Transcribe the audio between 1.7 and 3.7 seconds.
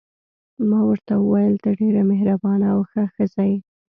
ډېره مهربانه او ښه ښځه یې.